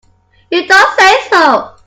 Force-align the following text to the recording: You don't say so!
You 0.49 0.67
don't 0.67 0.99
say 0.99 1.27
so! 1.29 1.75